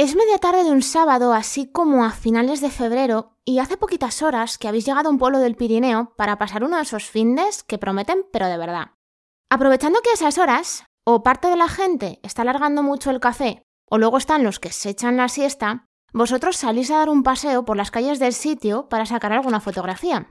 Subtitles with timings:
[0.00, 4.22] Es media tarde de un sábado, así como a finales de febrero, y hace poquitas
[4.22, 7.62] horas que habéis llegado a un pueblo del Pirineo para pasar uno de esos findes
[7.64, 8.92] que prometen, pero de verdad.
[9.50, 13.62] Aprovechando que a esas horas, o parte de la gente está alargando mucho el café,
[13.90, 17.66] o luego están los que se echan la siesta, vosotros salís a dar un paseo
[17.66, 20.28] por las calles del sitio para sacar alguna fotografía.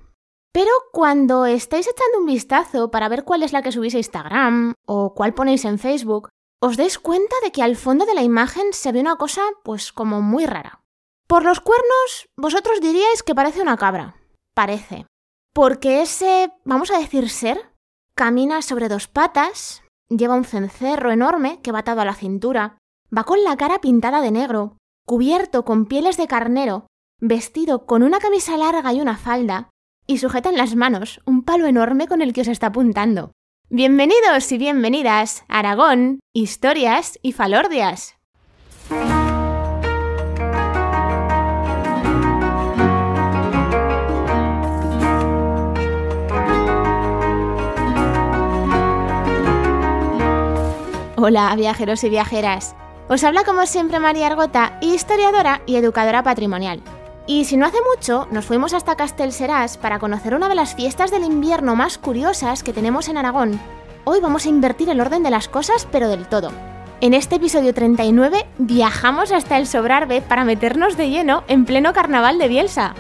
[0.52, 4.74] Pero cuando estáis echando un vistazo para ver cuál es la que subís a Instagram
[4.88, 6.30] o cuál ponéis en Facebook,
[6.62, 9.94] os dais cuenta de que al fondo de la imagen se ve una cosa pues
[9.94, 10.82] como muy rara.
[11.28, 14.16] Por los cuernos, vosotros diríais que parece una cabra.
[14.54, 15.06] Parece.
[15.54, 17.74] Porque ese, vamos a decir ser,
[18.16, 22.78] camina sobre dos patas, lleva un cencerro enorme que va atado a la cintura,
[23.16, 26.88] va con la cara pintada de negro, cubierto con pieles de carnero,
[27.20, 29.70] vestido con una camisa larga y una falda,
[30.08, 33.32] y sujeta en las manos un palo enorme con el que os está apuntando.
[33.72, 38.16] Bienvenidos y bienvenidas a Aragón, Historias y Falordias.
[51.16, 52.76] Hola viajeros y viajeras.
[53.08, 56.82] Os habla como siempre María Argota, historiadora y educadora patrimonial.
[57.32, 61.12] Y si no hace mucho, nos fuimos hasta Castelserás para conocer una de las fiestas
[61.12, 63.62] del invierno más curiosas que tenemos en Aragón.
[64.04, 66.52] Hoy vamos a invertir el orden de las cosas, pero del todo.
[67.02, 72.40] En este episodio 39 viajamos hasta el Sobrarbe para meternos de lleno en pleno carnaval
[72.40, 72.96] de Bielsa.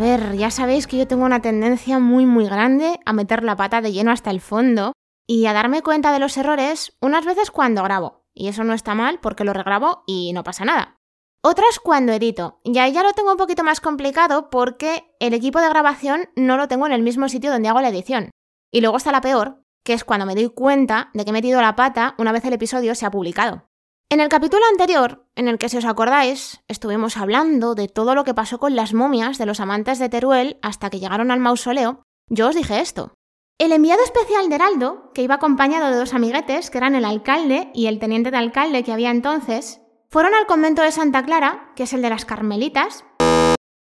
[0.00, 3.80] Ver, ya sabéis que yo tengo una tendencia muy muy grande a meter la pata
[3.80, 4.92] de lleno hasta el fondo
[5.28, 8.24] y a darme cuenta de los errores unas veces cuando grabo.
[8.34, 10.96] Y eso no está mal porque lo regrabo y no pasa nada.
[11.42, 12.60] Otras cuando edito.
[12.64, 16.56] Y ahí ya lo tengo un poquito más complicado porque el equipo de grabación no
[16.56, 18.30] lo tengo en el mismo sitio donde hago la edición.
[18.72, 21.60] Y luego está la peor, que es cuando me doy cuenta de que he metido
[21.60, 23.69] la pata una vez el episodio se ha publicado.
[24.12, 28.24] En el capítulo anterior, en el que si os acordáis, estuvimos hablando de todo lo
[28.24, 32.02] que pasó con las momias de los amantes de Teruel hasta que llegaron al mausoleo,
[32.28, 33.14] yo os dije esto.
[33.56, 37.70] El enviado especial de Heraldo, que iba acompañado de dos amiguetes, que eran el alcalde
[37.72, 41.84] y el teniente de alcalde que había entonces, fueron al convento de Santa Clara, que
[41.84, 43.04] es el de las Carmelitas.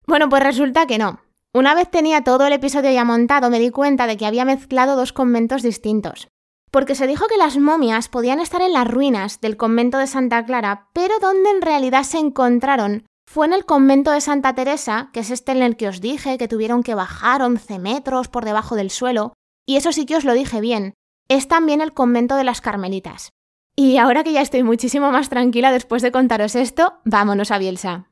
[0.08, 1.20] Bueno, pues resulta que no.
[1.54, 4.96] Una vez tenía todo el episodio ya montado, me di cuenta de que había mezclado
[4.96, 6.26] dos conventos distintos
[6.76, 10.44] porque se dijo que las momias podían estar en las ruinas del convento de Santa
[10.44, 15.20] Clara, pero donde en realidad se encontraron fue en el convento de Santa Teresa, que
[15.20, 18.76] es este en el que os dije que tuvieron que bajar 11 metros por debajo
[18.76, 19.32] del suelo,
[19.66, 20.92] y eso sí que os lo dije bien,
[21.30, 23.30] es también el convento de las Carmelitas.
[23.74, 28.10] Y ahora que ya estoy muchísimo más tranquila después de contaros esto, vámonos a Bielsa.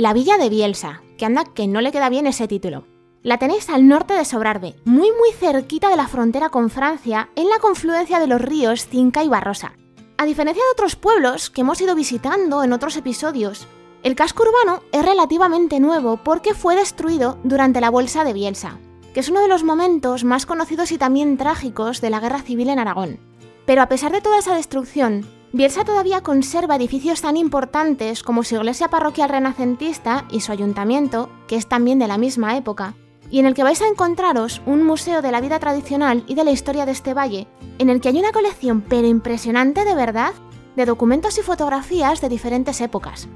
[0.00, 2.86] La villa de Bielsa, que anda que no le queda bien ese título.
[3.22, 7.50] La tenéis al norte de Sobrarbe, muy muy cerquita de la frontera con Francia, en
[7.50, 9.74] la confluencia de los ríos Cinca y Barrosa.
[10.16, 13.66] A diferencia de otros pueblos que hemos ido visitando en otros episodios,
[14.02, 18.78] el casco urbano es relativamente nuevo porque fue destruido durante la Bolsa de Bielsa,
[19.12, 22.70] que es uno de los momentos más conocidos y también trágicos de la Guerra Civil
[22.70, 23.20] en Aragón.
[23.66, 28.54] Pero a pesar de toda esa destrucción, Bielsa todavía conserva edificios tan importantes como su
[28.54, 32.94] iglesia parroquial renacentista y su ayuntamiento, que es también de la misma época,
[33.30, 36.44] y en el que vais a encontraros un museo de la vida tradicional y de
[36.44, 40.34] la historia de este valle, en el que hay una colección pero impresionante de verdad
[40.76, 43.26] de documentos y fotografías de diferentes épocas.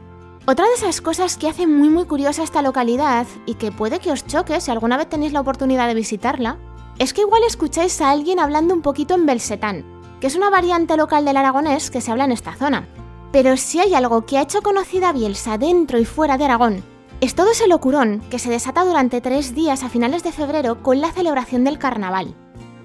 [0.46, 4.12] Otra de esas cosas que hace muy muy curiosa esta localidad y que puede que
[4.12, 6.58] os choque si alguna vez tenéis la oportunidad de visitarla,
[7.00, 9.93] es que igual escucháis a alguien hablando un poquito en belsetán,
[10.24, 12.88] que es una variante local del aragonés que se habla en esta zona.
[13.30, 16.82] Pero si hay algo que ha hecho conocida Bielsa dentro y fuera de Aragón,
[17.20, 21.02] es todo ese locurón que se desata durante tres días a finales de febrero con
[21.02, 22.34] la celebración del carnaval.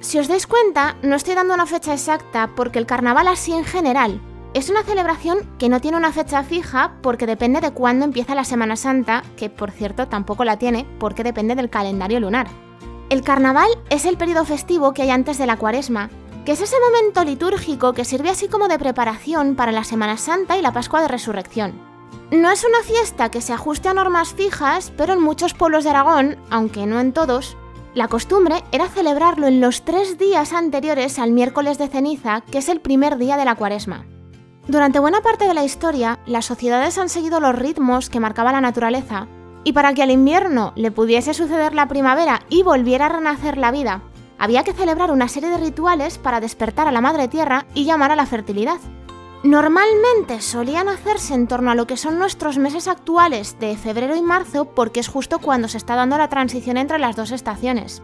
[0.01, 3.63] Si os dais cuenta, no estoy dando una fecha exacta porque el carnaval así en
[3.63, 4.19] general
[4.53, 8.43] es una celebración que no tiene una fecha fija porque depende de cuándo empieza la
[8.43, 12.49] Semana Santa, que por cierto tampoco la tiene porque depende del calendario lunar.
[13.09, 16.09] El carnaval es el periodo festivo que hay antes de la cuaresma
[16.49, 20.57] que es ese momento litúrgico que sirve así como de preparación para la Semana Santa
[20.57, 21.79] y la Pascua de Resurrección.
[22.31, 25.91] No es una fiesta que se ajuste a normas fijas, pero en muchos pueblos de
[25.91, 27.55] Aragón, aunque no en todos,
[27.93, 32.69] La costumbre era celebrarlo en los tres días anteriores al miércoles de ceniza, que es
[32.69, 34.07] el primer día de la cuaresma.
[34.67, 38.61] Durante buena parte de la historia, las sociedades han seguido los ritmos que marcaba la
[38.61, 39.27] naturaleza,
[39.63, 43.69] y para que al invierno le pudiese suceder la primavera y volviera a renacer la
[43.69, 44.01] vida,
[44.39, 48.11] había que celebrar una serie de rituales para despertar a la madre tierra y llamar
[48.11, 48.79] a la fertilidad.
[49.43, 54.21] Normalmente solían hacerse en torno a lo que son nuestros meses actuales de febrero y
[54.21, 58.01] marzo porque es justo cuando se está dando la transición entre las dos estaciones.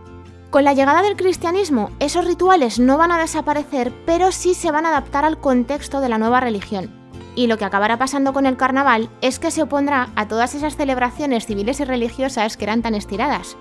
[0.50, 4.86] Con la llegada del cristianismo, esos rituales no van a desaparecer, pero sí se van
[4.86, 6.90] a adaptar al contexto de la nueva religión.
[7.36, 10.78] Y lo que acabará pasando con el carnaval es que se opondrá a todas esas
[10.78, 13.58] celebraciones civiles y religiosas que eran tan estiradas.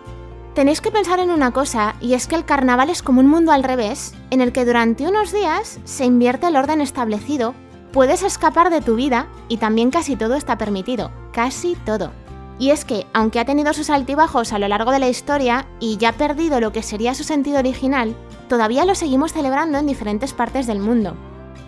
[0.55, 3.53] Tenéis que pensar en una cosa, y es que el carnaval es como un mundo
[3.53, 7.55] al revés, en el que durante unos días se invierte el orden establecido
[7.95, 12.11] Puedes escapar de tu vida y también casi todo está permitido, casi todo.
[12.59, 15.97] Y es que, aunque ha tenido sus altibajos a lo largo de la historia y
[15.97, 18.17] ya ha perdido lo que sería su sentido original,
[18.49, 21.15] todavía lo seguimos celebrando en diferentes partes del mundo.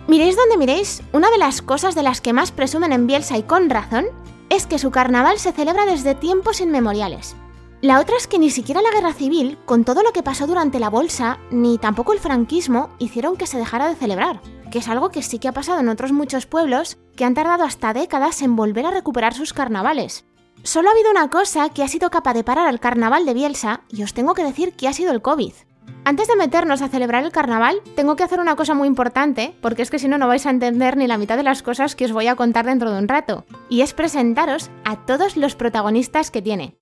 [0.09, 3.43] Miréis donde miréis, una de las cosas de las que más presumen en Bielsa y
[3.43, 4.07] con razón
[4.49, 7.37] es que su carnaval se celebra desde tiempos inmemoriales.
[7.81, 10.79] La otra es que ni siquiera la guerra civil, con todo lo que pasó durante
[10.79, 15.09] la bolsa, ni tampoco el franquismo hicieron que se dejara de celebrar que es algo
[15.09, 18.55] que sí que ha pasado en otros muchos pueblos que han tardado hasta décadas en
[18.55, 20.25] volver a recuperar sus carnavales.
[20.63, 23.81] Solo ha habido una cosa que ha sido capaz de parar al carnaval de Bielsa
[23.89, 25.53] y os tengo que decir que ha sido el COVID.
[26.03, 29.81] Antes de meternos a celebrar el carnaval, tengo que hacer una cosa muy importante, porque
[29.81, 32.05] es que si no, no vais a entender ni la mitad de las cosas que
[32.05, 36.31] os voy a contar dentro de un rato, y es presentaros a todos los protagonistas
[36.31, 36.77] que tiene.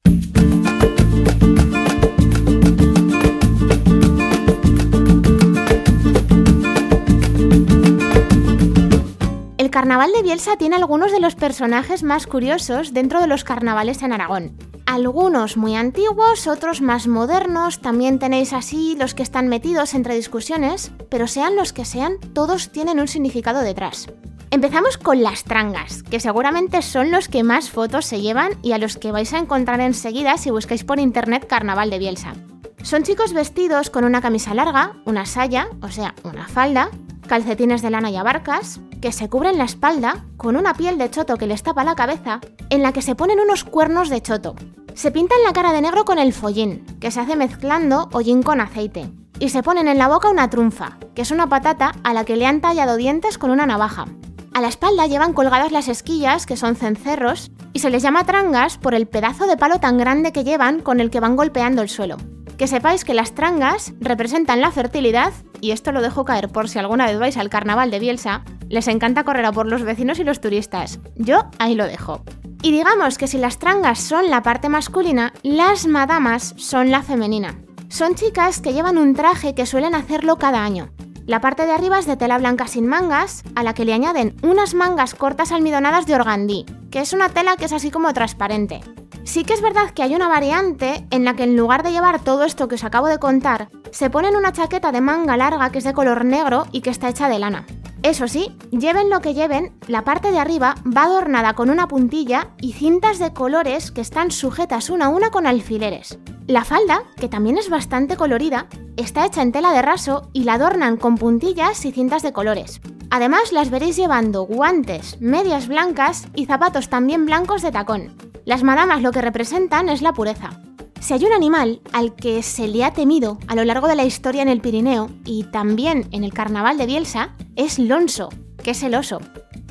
[9.75, 14.13] Carnaval de Bielsa tiene algunos de los personajes más curiosos dentro de los carnavales en
[14.13, 14.55] Aragón.
[14.85, 20.93] Algunos muy antiguos, otros más modernos, también tenéis así los que están metidos entre discusiones,
[21.09, 24.07] pero sean los que sean, todos tienen un significado detrás.
[24.49, 28.77] Empezamos con las trangas, que seguramente son los que más fotos se llevan y a
[28.77, 32.33] los que vais a encontrar enseguida si buscáis por internet Carnaval de Bielsa.
[32.81, 36.91] Son chicos vestidos con una camisa larga, una saya, o sea, una falda,
[37.25, 41.37] calcetines de lana y abarcas, que se cubren la espalda con una piel de choto
[41.37, 42.39] que les tapa la cabeza,
[42.69, 44.55] en la que se ponen unos cuernos de choto.
[44.93, 48.61] Se pintan la cara de negro con el follín, que se hace mezclando hollín con
[48.61, 49.09] aceite.
[49.39, 52.37] Y se ponen en la boca una trunfa, que es una patata a la que
[52.37, 54.05] le han tallado dientes con una navaja.
[54.53, 58.77] A la espalda llevan colgadas las esquillas, que son cencerros, y se les llama trangas
[58.77, 61.89] por el pedazo de palo tan grande que llevan con el que van golpeando el
[61.89, 62.15] suelo.
[62.57, 66.79] Que sepáis que las trangas representan la fertilidad, y esto lo dejo caer por si
[66.79, 70.23] alguna vez vais al carnaval de Bielsa, les encanta correr a por los vecinos y
[70.23, 70.99] los turistas.
[71.15, 72.23] Yo ahí lo dejo.
[72.61, 77.59] Y digamos que si las trangas son la parte masculina, las madamas son la femenina.
[77.89, 80.89] Son chicas que llevan un traje que suelen hacerlo cada año.
[81.27, 84.35] La parte de arriba es de tela blanca sin mangas, a la que le añaden
[84.43, 88.81] unas mangas cortas almidonadas de organdí, que es una tela que es así como transparente.
[89.25, 92.23] Sí que es verdad que hay una variante en la que en lugar de llevar
[92.23, 95.79] todo esto que os acabo de contar, se ponen una chaqueta de manga larga que
[95.79, 97.65] es de color negro y que está hecha de lana.
[98.03, 102.51] Eso sí, lleven lo que lleven, la parte de arriba va adornada con una puntilla
[102.61, 106.19] y cintas de colores que están sujetas una a una con alfileres.
[106.45, 110.53] La falda, que también es bastante colorida, está hecha en tela de raso y la
[110.53, 112.79] adornan con puntillas y cintas de colores.
[113.09, 118.34] Además las veréis llevando guantes, medias blancas y zapatos también blancos de tacón.
[118.45, 120.51] Las madamas lo que representan es la pureza.
[120.99, 124.05] Si hay un animal al que se le ha temido a lo largo de la
[124.05, 128.29] historia en el Pirineo y también en el carnaval de Bielsa, es Lonso,
[128.63, 129.19] que es el oso.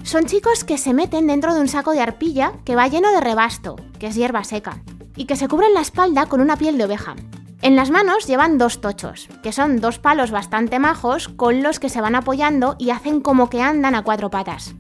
[0.03, 3.21] Son chicos que se meten dentro de un saco de arpilla que va lleno de
[3.21, 4.83] rebasto, que es hierba seca,
[5.15, 7.15] y que se cubren la espalda con una piel de oveja.
[7.63, 11.89] En las manos llevan dos tochos, que son dos palos bastante majos con los que
[11.89, 14.75] se van apoyando y hacen como que andan a cuatro patas.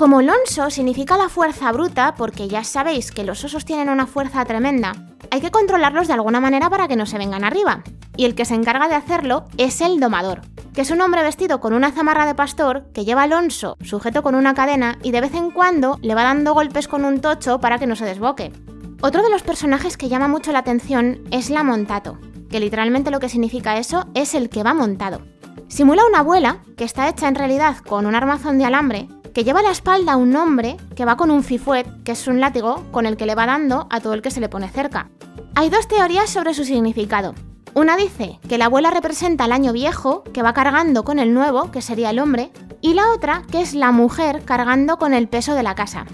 [0.00, 4.42] Como Lonso significa la fuerza bruta, porque ya sabéis que los osos tienen una fuerza
[4.46, 4.94] tremenda,
[5.30, 7.82] hay que controlarlos de alguna manera para que no se vengan arriba.
[8.16, 10.40] Y el que se encarga de hacerlo es el domador,
[10.72, 14.34] que es un hombre vestido con una zamarra de pastor que lleva Alonso sujeto con
[14.34, 17.78] una cadena y de vez en cuando le va dando golpes con un tocho para
[17.78, 18.54] que no se desboque.
[19.02, 23.20] Otro de los personajes que llama mucho la atención es la montato, que literalmente lo
[23.20, 25.20] que significa eso es el que va montado.
[25.68, 29.60] Simula una abuela, que está hecha en realidad con un armazón de alambre, que lleva
[29.60, 33.06] a la espalda un hombre que va con un fifuet, que es un látigo con
[33.06, 35.10] el que le va dando a todo el que se le pone cerca.
[35.54, 37.34] Hay dos teorías sobre su significado.
[37.74, 41.70] Una dice que la abuela representa el año viejo, que va cargando con el nuevo,
[41.70, 45.54] que sería el hombre, y la otra que es la mujer cargando con el peso
[45.54, 46.06] de la casa.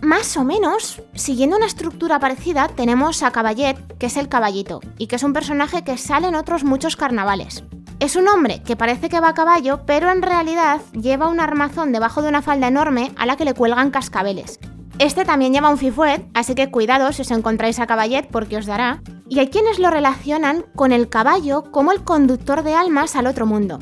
[0.00, 5.06] más o menos, siguiendo una estructura parecida, tenemos a Caballet, que es el caballito, y
[5.08, 7.64] que es un personaje que sale en otros muchos carnavales.
[8.00, 11.90] Es un hombre que parece que va a caballo, pero en realidad lleva un armazón
[11.92, 14.60] debajo de una falda enorme a la que le cuelgan cascabeles.
[15.00, 18.66] Este también lleva un fifuet, así que cuidado si os encontráis a Caballet porque os
[18.66, 19.02] dará.
[19.28, 23.46] Y hay quienes lo relacionan con el caballo como el conductor de almas al otro
[23.46, 23.80] mundo.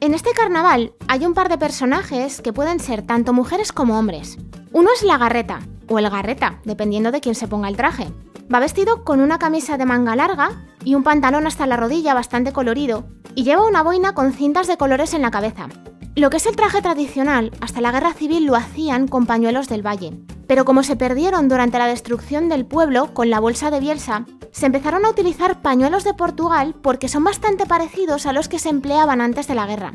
[0.00, 4.38] En este carnaval hay un par de personajes que pueden ser tanto mujeres como hombres.
[4.72, 8.06] Uno es la garreta, o el garreta, dependiendo de quién se ponga el traje.
[8.52, 10.50] Va vestido con una camisa de manga larga
[10.84, 14.76] y un pantalón hasta la rodilla bastante colorido, y lleva una boina con cintas de
[14.76, 15.68] colores en la cabeza.
[16.14, 19.86] Lo que es el traje tradicional, hasta la guerra civil lo hacían con pañuelos del
[19.86, 20.12] valle.
[20.46, 24.64] Pero como se perdieron durante la destrucción del pueblo con la bolsa de Bielsa, se
[24.64, 29.20] empezaron a utilizar pañuelos de Portugal porque son bastante parecidos a los que se empleaban
[29.20, 29.92] antes de la guerra.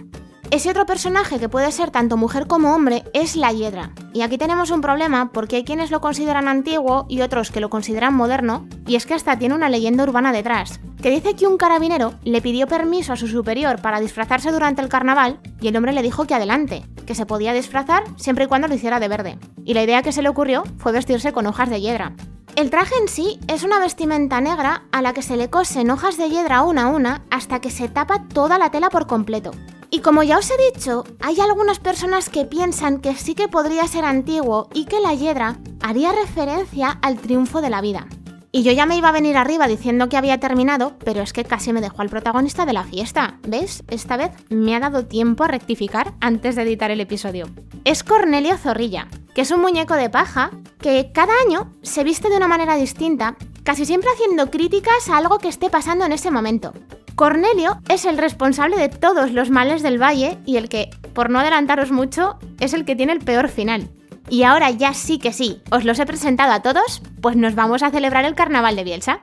[0.52, 3.92] Ese otro personaje que puede ser tanto mujer como hombre es la hiedra.
[4.14, 7.70] Y aquí tenemos un problema porque hay quienes lo consideran antiguo y otros que lo
[7.70, 11.56] consideran moderno, y es que hasta tiene una leyenda urbana detrás, que dice que un
[11.56, 15.94] carabinero le pidió permiso a su superior para disfrazarse durante el carnaval y el hombre
[15.94, 19.40] le dijo que adelante, que se podía disfrazar siempre y cuando lo hiciera de verde.
[19.64, 22.14] Y la idea que se le ocurrió fue vestirse con hojas de hiedra.
[22.58, 26.18] El traje en sí es una vestimenta negra a la que se le cosen hojas
[26.18, 29.52] de hiedra una a una hasta que se tapa toda la tela por completo.
[29.94, 33.86] Y como ya os he dicho, hay algunas personas que piensan que sí que podría
[33.90, 38.08] ser antiguo y que la hiedra haría referencia al triunfo de la vida.
[38.54, 41.44] Y yo ya me iba a venir arriba diciendo que había terminado, pero es que
[41.44, 43.38] casi me dejó al protagonista de la fiesta.
[43.46, 43.84] ¿Ves?
[43.90, 47.50] Esta vez me ha dado tiempo a rectificar antes de editar el episodio.
[47.84, 52.38] Es Cornelio Zorrilla, que es un muñeco de paja que cada año se viste de
[52.38, 56.74] una manera distinta, casi siempre haciendo críticas a algo que esté pasando en ese momento.
[57.16, 61.40] Cornelio es el responsable de todos los males del valle y el que, por no
[61.40, 63.90] adelantaros mucho, es el que tiene el peor final.
[64.30, 67.84] Y ahora ya sí que sí, os los he presentado a todos, pues nos vamos
[67.84, 69.22] a celebrar el carnaval de Bielsa.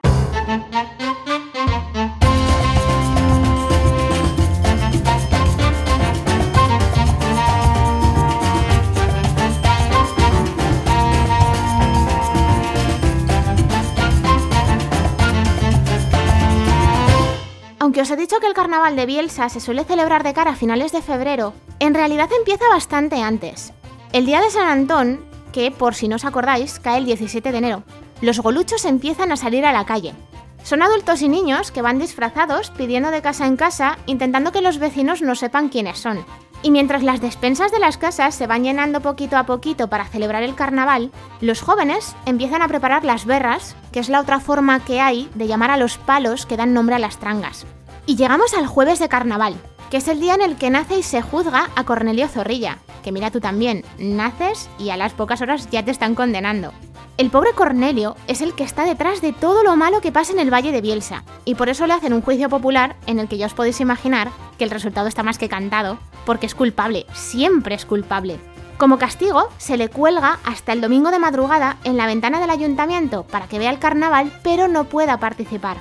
[17.99, 20.55] Aunque os he dicho que el carnaval de Bielsa se suele celebrar de cara a
[20.55, 23.73] finales de febrero, en realidad empieza bastante antes.
[24.12, 25.19] El día de San Antón,
[25.50, 27.83] que por si no os acordáis, cae el 17 de enero,
[28.21, 30.14] los goluchos empiezan a salir a la calle.
[30.62, 34.78] Son adultos y niños que van disfrazados, pidiendo de casa en casa, intentando que los
[34.78, 36.25] vecinos no sepan quiénes son.
[36.62, 40.45] Y mientras las despensas de las casas se van llenando poquito a poquito para celebrar
[40.45, 45.00] el carnaval, los jóvenes empiezan a preparar las berras, que es la otra forma que
[45.00, 47.67] hay de llamar a los palos que dan nombre a las trangas.
[48.09, 49.55] Y llegamos al jueves de carnaval,
[49.91, 53.12] que es el día en el que nace y se juzga a Cornelio Zorrilla, que
[53.12, 56.73] mira tú también, naces y a las pocas horas ya te están condenando.
[57.19, 60.38] El pobre Cornelio es el que está detrás de todo lo malo que pasa en
[60.38, 63.37] el Valle de Bielsa, y por eso le hacen un juicio popular en el que
[63.37, 67.75] ya os podéis imaginar que el resultado está más que cantado, porque es culpable, siempre
[67.75, 68.41] es culpable.
[68.79, 73.25] Como castigo, se le cuelga hasta el domingo de madrugada en la ventana del ayuntamiento
[73.25, 75.77] para que vea el carnaval, pero no pueda participar.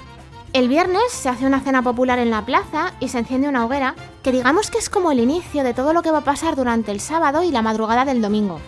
[0.54, 3.96] El viernes se hace una cena popular en la plaza y se enciende una hoguera,
[4.24, 6.92] que digamos que es como el inicio de todo lo que va a pasar durante
[6.92, 8.60] el sábado y la madrugada del domingo.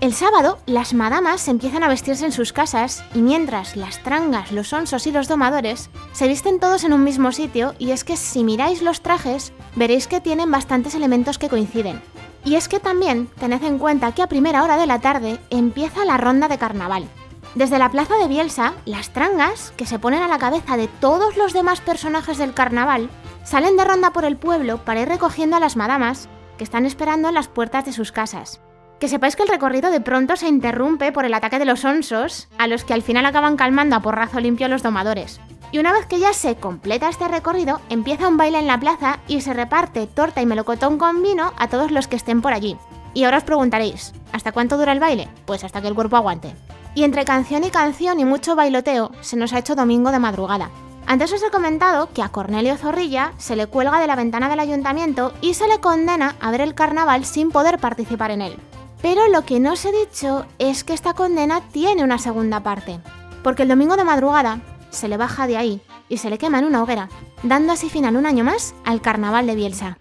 [0.00, 4.72] El sábado, las madamas empiezan a vestirse en sus casas y mientras las trangas, los
[4.72, 8.44] onsos y los domadores se visten todos en un mismo sitio y es que si
[8.44, 12.02] miráis los trajes veréis que tienen bastantes elementos que coinciden.
[12.44, 16.04] Y es que también tened en cuenta que a primera hora de la tarde empieza
[16.04, 17.08] la ronda de carnaval.
[17.56, 21.38] Desde la plaza de Bielsa, las trangas, que se ponen a la cabeza de todos
[21.38, 23.08] los demás personajes del carnaval,
[23.44, 27.28] salen de ronda por el pueblo para ir recogiendo a las madamas que están esperando
[27.28, 28.60] en las puertas de sus casas.
[29.00, 32.48] Que sepáis que el recorrido de pronto se interrumpe por el ataque de los onsos,
[32.58, 35.40] a los que al final acaban calmando a porrazo limpio los domadores.
[35.72, 39.20] Y una vez que ya se completa este recorrido, empieza un baile en la plaza
[39.28, 42.76] y se reparte torta y melocotón con vino a todos los que estén por allí.
[43.14, 45.30] Y ahora os preguntaréis, ¿hasta cuánto dura el baile?
[45.46, 46.54] Pues hasta que el cuerpo aguante.
[46.96, 50.70] Y entre canción y canción y mucho bailoteo, se nos ha hecho domingo de madrugada.
[51.06, 54.60] Antes os he comentado que a Cornelio Zorrilla se le cuelga de la ventana del
[54.60, 58.56] ayuntamiento y se le condena a ver el carnaval sin poder participar en él.
[59.02, 62.98] Pero lo que no os he dicho es que esta condena tiene una segunda parte,
[63.42, 66.64] porque el domingo de madrugada se le baja de ahí y se le quema en
[66.64, 67.10] una hoguera,
[67.42, 69.98] dando así final un año más al carnaval de Bielsa.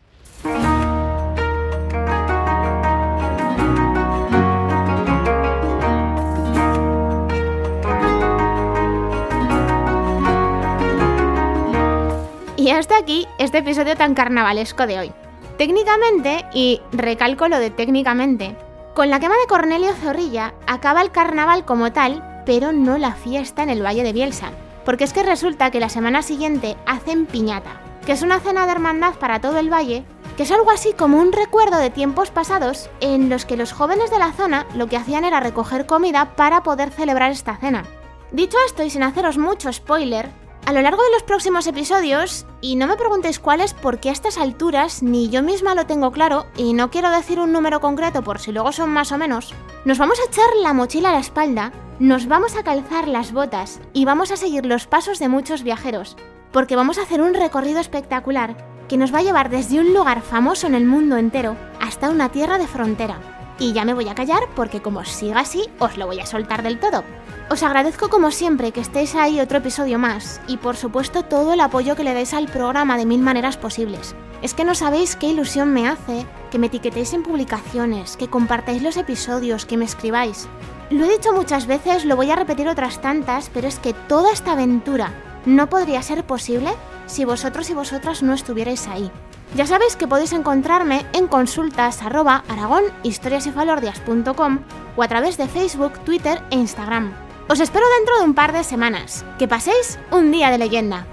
[12.65, 15.11] Y hasta aquí este episodio tan carnavalesco de hoy.
[15.55, 18.57] Técnicamente, y recalco lo de técnicamente,
[18.95, 23.61] Con la quema de Cornelio Zorrilla acaba el carnaval como tal, pero no la fiesta
[23.61, 24.49] en el Valle de Bielsa,
[24.83, 28.71] porque es que resulta que la semana siguiente hacen piñata, que es una cena de
[28.71, 30.03] hermandad para todo el valle,
[30.35, 34.09] que es algo así como un recuerdo de tiempos pasados en los que los jóvenes
[34.09, 37.83] de la zona lo que hacían era recoger comida para poder celebrar esta cena.
[38.31, 40.31] Dicho esto y sin haceros mucho spoiler,
[40.65, 44.37] a lo largo de los próximos episodios, y no me preguntéis cuáles porque a estas
[44.37, 48.39] alturas ni yo misma lo tengo claro y no quiero decir un número concreto por
[48.39, 49.53] si luego son más o menos,
[49.85, 53.79] nos vamos a echar la mochila a la espalda, nos vamos a calzar las botas
[53.93, 56.17] y vamos a seguir los pasos de muchos viajeros,
[56.51, 58.57] porque vamos a hacer un recorrido espectacular
[58.87, 62.29] que nos va a llevar desde un lugar famoso en el mundo entero hasta una
[62.29, 63.34] tierra de frontera.
[63.59, 66.61] Y ya me voy a callar porque como siga así, os lo voy a soltar
[66.61, 67.03] del todo.
[67.49, 71.61] Os agradezco como siempre que estéis ahí otro episodio más y por supuesto todo el
[71.61, 74.15] apoyo que le dais al programa de mil maneras posibles.
[74.41, 78.81] Es que no sabéis qué ilusión me hace que me etiquetéis en publicaciones, que compartáis
[78.81, 80.47] los episodios, que me escribáis.
[80.89, 84.31] Lo he dicho muchas veces, lo voy a repetir otras tantas, pero es que toda
[84.31, 85.13] esta aventura
[85.45, 86.71] no podría ser posible
[87.05, 89.11] si vosotros y vosotras no estuvierais ahí.
[89.53, 92.01] Ya sabéis que podéis encontrarme en consultas
[94.95, 97.13] o a través de Facebook, Twitter e Instagram.
[97.47, 99.23] Os espero dentro de un par de semanas.
[99.37, 101.05] Que paséis un día de leyenda.